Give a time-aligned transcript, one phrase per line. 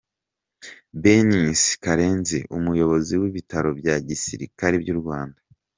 [1.03, 5.39] Benis Karenzi, umuyobozi w’ibitaro bya Gisirikare by’u Rwanda.